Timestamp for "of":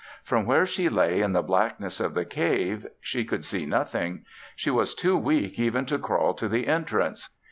1.99-2.15